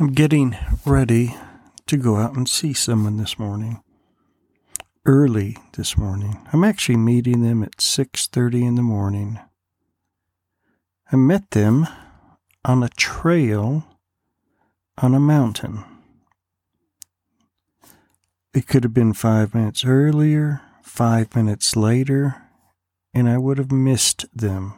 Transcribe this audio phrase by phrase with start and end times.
[0.00, 0.56] I'm getting
[0.86, 1.36] ready
[1.86, 3.82] to go out and see someone this morning.
[5.04, 6.38] Early this morning.
[6.54, 9.38] I'm actually meeting them at 6:30 in the morning.
[11.12, 11.86] I met them
[12.64, 13.84] on a trail
[14.96, 15.84] on a mountain.
[18.54, 22.36] It could have been 5 minutes earlier, 5 minutes later,
[23.12, 24.72] and I would have missed them.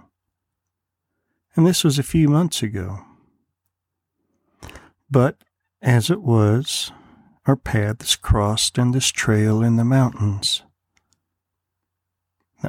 [1.54, 3.04] And this was a few months ago.
[5.12, 5.44] But
[5.82, 6.90] as it was,
[7.44, 10.62] our paths crossed in this trail in the mountains.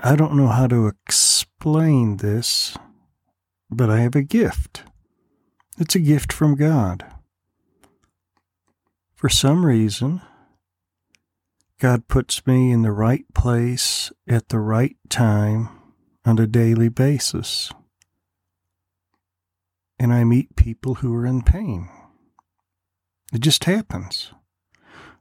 [0.04, 2.78] I don't know how to explain this,
[3.70, 4.84] but I have a gift.
[5.78, 7.06] It's a gift from God.
[9.16, 10.22] For some reason,
[11.80, 15.70] God puts me in the right place at the right time
[16.26, 17.72] on a daily basis.
[19.98, 21.88] And I meet people who are in pain.
[23.34, 24.32] It just happens.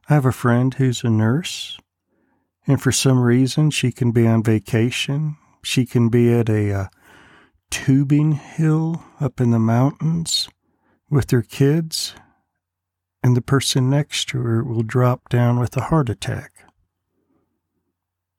[0.07, 1.79] I have a friend who's a nurse,
[2.67, 5.37] and for some reason, she can be on vacation.
[5.63, 6.87] She can be at a uh,
[7.71, 10.47] tubing hill up in the mountains
[11.09, 12.13] with her kids,
[13.23, 16.51] and the person next to her will drop down with a heart attack.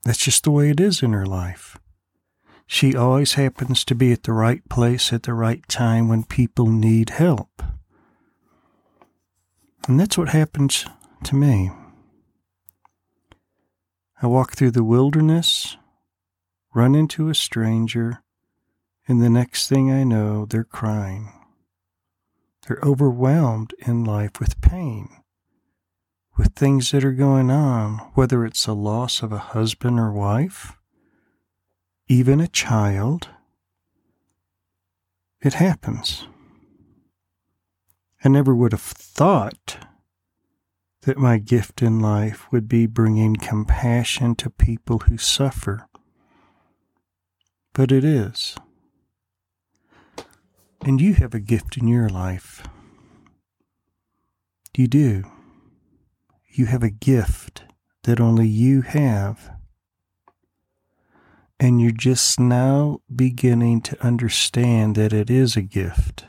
[0.05, 1.78] That's just the way it is in her life.
[2.66, 6.66] She always happens to be at the right place at the right time when people
[6.66, 7.62] need help.
[9.86, 10.86] And that's what happens
[11.24, 11.70] to me.
[14.22, 15.76] I walk through the wilderness,
[16.74, 18.22] run into a stranger,
[19.06, 21.30] and the next thing I know, they're crying.
[22.66, 25.10] They're overwhelmed in life with pain,
[26.38, 30.78] with things that are going on, whether it's a loss of a husband or wife,
[32.08, 33.28] even a child.
[35.42, 36.26] It happens.
[38.25, 39.77] I never would have thought
[41.03, 45.87] that my gift in life would be bringing compassion to people who suffer.
[47.75, 48.56] But it is.
[50.81, 52.66] And you have a gift in your life.
[54.75, 55.25] You do.
[56.48, 57.65] You have a gift
[58.04, 59.50] that only you have.
[61.60, 66.25] And you're just now beginning to understand that it is a gift.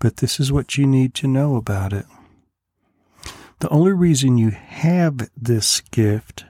[0.00, 2.06] But this is what you need to know about it.
[3.60, 6.44] The only reason you have this gift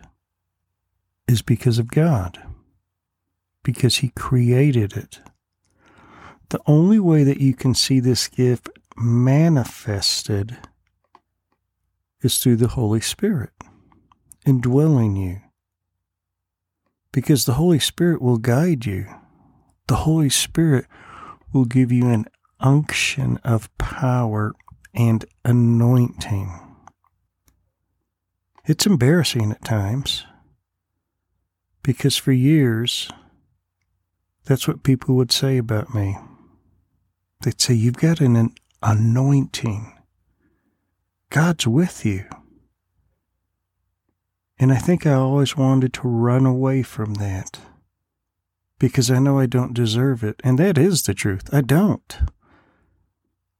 [1.26, 2.38] is because of God,
[3.62, 5.20] because He created it.
[6.50, 10.56] The only way that you can see this gift manifested
[12.20, 13.50] is through the Holy Spirit
[14.48, 15.40] indwelling you.
[17.12, 19.06] Because the Holy Spirit will guide you.
[19.88, 20.86] The Holy Spirit
[21.52, 22.26] will give you an
[22.60, 24.54] unction of power
[24.94, 26.52] and anointing.
[28.64, 30.24] It's embarrassing at times
[31.82, 33.10] because for years,
[34.44, 36.18] that's what people would say about me.
[37.42, 39.98] They'd say, You've got an anointing,
[41.30, 42.24] God's with you.
[44.58, 47.60] And I think I always wanted to run away from that
[48.78, 50.40] because I know I don't deserve it.
[50.42, 51.48] And that is the truth.
[51.52, 52.18] I don't.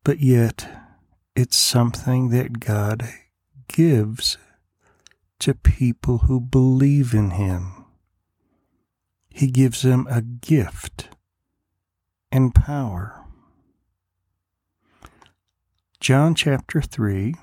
[0.09, 0.67] But yet,
[1.37, 3.07] it's something that God
[3.67, 4.39] gives
[5.39, 7.85] to people who believe in Him.
[9.29, 11.11] He gives them a gift
[12.33, 13.23] and power.
[16.01, 17.35] John chapter 3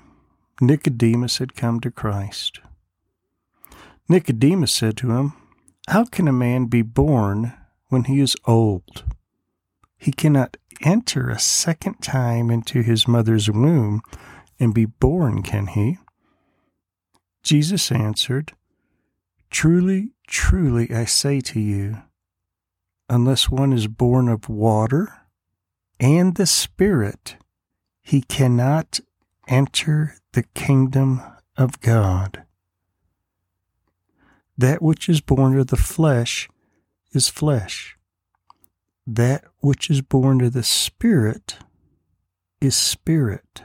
[0.60, 2.58] Nicodemus had come to Christ.
[4.08, 5.34] Nicodemus said to him,
[5.86, 7.54] How can a man be born
[7.90, 9.04] when he is old?
[9.98, 14.02] He cannot enter a second time into his mother's womb
[14.58, 15.98] and be born, can he?
[17.42, 18.52] Jesus answered,
[19.50, 22.02] Truly, truly, I say to you,
[23.08, 25.12] unless one is born of water
[26.00, 27.36] and the Spirit,
[28.02, 29.00] he cannot
[29.48, 31.22] enter the kingdom
[31.56, 32.42] of God.
[34.58, 36.48] That which is born of the flesh
[37.12, 37.95] is flesh.
[39.06, 41.58] That which is born of the Spirit
[42.60, 43.62] is spirit.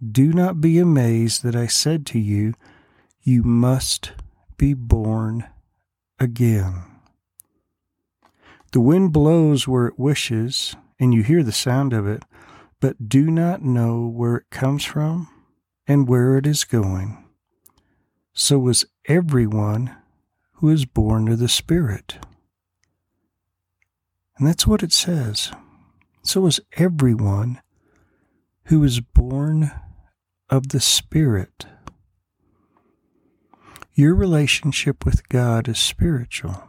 [0.00, 2.54] Do not be amazed that I said to you,
[3.22, 4.12] You must
[4.56, 5.48] be born
[6.18, 6.84] again.
[8.72, 12.24] The wind blows where it wishes, and you hear the sound of it,
[12.80, 15.28] but do not know where it comes from
[15.86, 17.24] and where it is going.
[18.34, 19.96] So is everyone
[20.54, 22.18] who is born of the Spirit.
[24.38, 25.50] And that's what it says.
[26.22, 27.60] So is everyone
[28.64, 29.70] who is born
[30.50, 31.66] of the Spirit.
[33.94, 36.64] Your relationship with God is spiritual.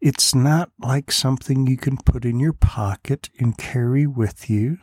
[0.00, 4.78] It's not like something you can put in your pocket and carry with you.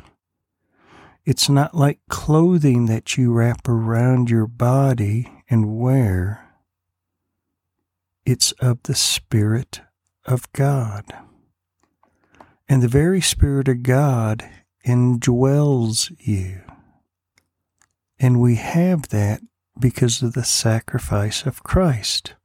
[1.25, 6.47] It's not like clothing that you wrap around your body and wear.
[8.25, 9.81] It's of the Spirit
[10.25, 11.05] of God.
[12.67, 14.47] And the very Spirit of God
[14.85, 16.61] indwells you.
[18.19, 19.41] And we have that
[19.79, 22.35] because of the sacrifice of Christ.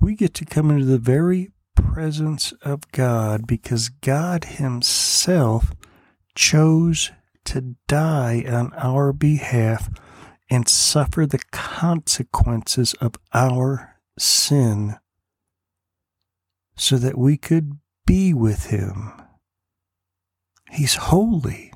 [0.00, 5.72] We get to come into the very presence of God because God Himself
[6.34, 7.10] chose
[7.46, 9.88] to die on our behalf
[10.50, 14.96] and suffer the consequences of our sin
[16.76, 19.12] so that we could be with Him.
[20.70, 21.72] He's holy,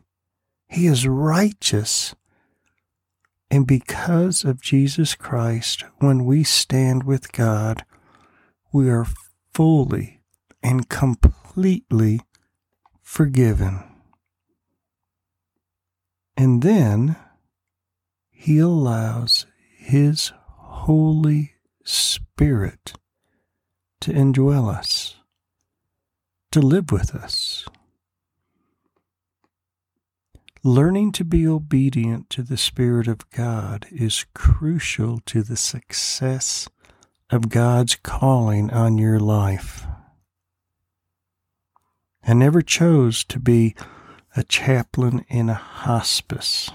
[0.69, 2.14] He is righteous.
[3.50, 7.85] And because of Jesus Christ, when we stand with God,
[8.73, 9.06] we are
[9.52, 10.20] fully
[10.62, 12.20] and completely
[13.02, 13.82] forgiven.
[16.37, 17.17] And then
[18.31, 21.55] He allows His Holy
[21.85, 22.93] Spirit
[24.00, 25.17] to indwell us,
[26.52, 27.67] to live with us.
[30.62, 36.69] Learning to be obedient to the Spirit of God is crucial to the success
[37.31, 39.87] of God's calling on your life.
[42.26, 43.75] I never chose to be
[44.37, 46.70] a chaplain in a hospice.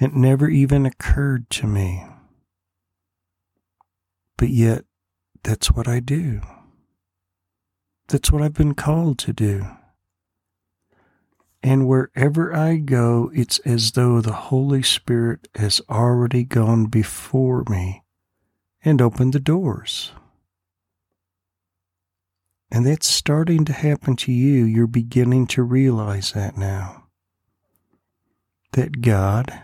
[0.00, 2.04] It never even occurred to me.
[4.36, 4.84] But yet,
[5.44, 6.40] that's what I do.
[8.08, 9.66] That's what I've been called to do.
[11.62, 18.02] And wherever I go, it's as though the Holy Spirit has already gone before me
[18.84, 20.12] and opened the doors.
[22.70, 24.64] And that's starting to happen to you.
[24.64, 27.04] You're beginning to realize that now.
[28.72, 29.62] That God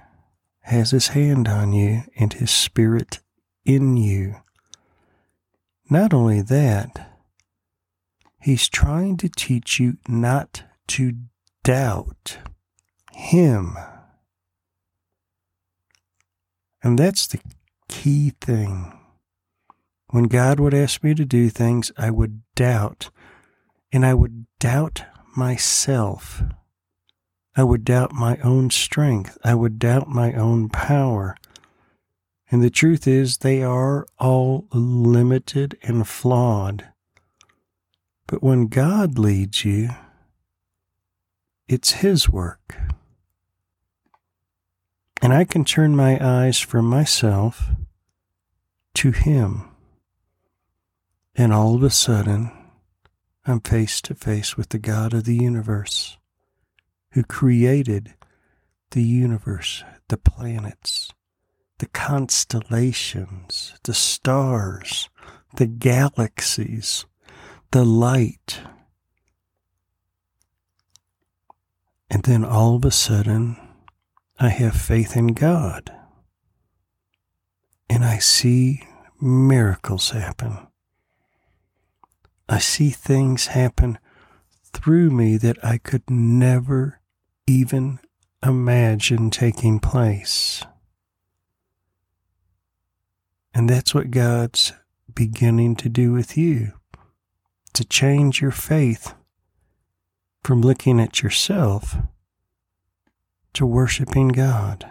[0.61, 3.21] has His hand on you and His Spirit
[3.65, 4.37] in you.
[5.91, 7.09] Not only that,
[8.41, 11.15] He's trying to teach you not to
[11.65, 12.39] doubt
[13.13, 13.77] Him.
[16.83, 17.41] And that's the
[17.89, 18.97] key thing.
[20.11, 23.11] When God would ask me to do things, I would doubt,
[23.93, 25.05] and I would doubt
[25.37, 26.43] myself.
[27.57, 29.37] I would doubt my own strength.
[29.45, 31.37] I would doubt my own power.
[32.51, 36.89] And the truth is, they are all limited and flawed.
[38.27, 39.91] But when God leads you,
[41.69, 42.77] it's His work.
[45.23, 47.69] And I can turn my eyes from myself
[48.95, 49.69] to Him.
[51.37, 52.51] And all of a sudden,
[53.47, 56.19] I'm face to face with the God of the universe
[57.13, 58.15] who created
[58.91, 61.13] the universe, the planets,
[61.81, 65.09] the constellations, the stars,
[65.57, 67.07] the galaxies,
[67.71, 68.61] the light.
[72.11, 73.57] And then all of a sudden,
[74.39, 75.91] I have faith in God.
[77.89, 78.87] And I see
[79.19, 80.59] miracles happen.
[82.47, 83.99] I see things happen
[84.75, 87.01] through me that I could never
[87.47, 88.01] even
[88.43, 90.63] imagine taking place.
[93.55, 94.73] And that's what God's
[95.13, 96.73] beginning to do with you
[97.73, 99.15] to change your faith
[100.43, 101.97] from looking at yourself
[103.55, 104.89] to worshiping God.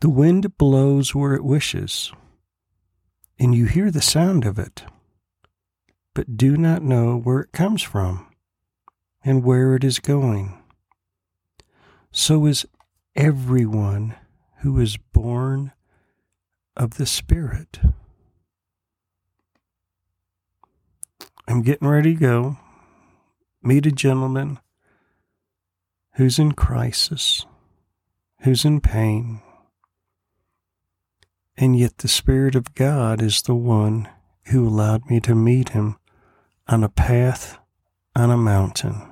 [0.00, 2.12] The wind blows where it wishes,
[3.38, 4.84] and you hear the sound of it
[6.14, 8.26] but do not know where it comes from
[9.24, 10.62] and where it is going.
[12.12, 12.66] So is
[13.14, 14.16] everyone
[14.58, 15.72] who is born
[16.80, 17.78] of the Spirit.
[21.46, 22.58] I'm getting ready to go
[23.62, 24.58] meet a gentleman
[26.14, 27.44] who's in crisis,
[28.44, 29.42] who's in pain,
[31.54, 34.08] and yet the Spirit of God is the one
[34.46, 35.98] who allowed me to meet him
[36.66, 37.58] on a path
[38.16, 39.06] on a mountain.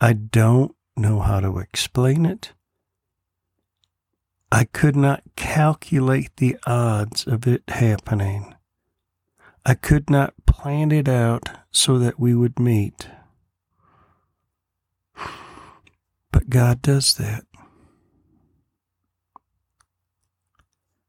[0.00, 2.52] I don't know how to explain it.
[4.54, 8.54] I could not calculate the odds of it happening.
[9.66, 13.08] I could not plan it out so that we would meet.
[16.30, 17.42] But God does that.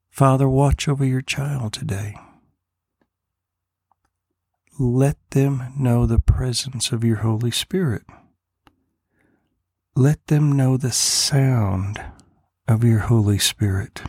[0.10, 2.16] Father, watch over your child today.
[4.80, 8.06] Let them know the presence of your Holy Spirit.
[9.96, 12.02] Let them know the sound
[12.68, 14.02] of your Holy Spirit.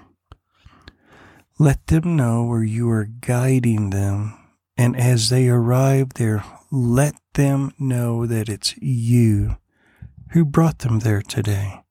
[1.58, 4.38] Let them know where you are guiding them,
[4.76, 9.56] and as they arrive there, let them know that it's you
[10.30, 11.82] who brought them there today.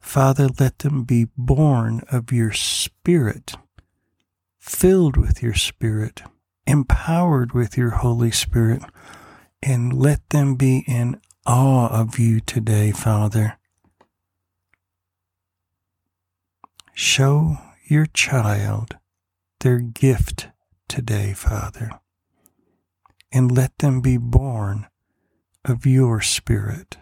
[0.00, 3.54] Father, let them be born of your Spirit,
[4.58, 6.22] filled with your Spirit,
[6.66, 8.82] empowered with your Holy Spirit,
[9.62, 13.58] and let them be in awe of you today, Father.
[16.98, 18.96] Show your child
[19.60, 20.48] their gift
[20.88, 21.90] today, Father,
[23.30, 24.86] and let them be born
[25.62, 26.96] of your Spirit.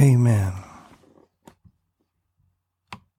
[0.00, 0.65] Amen.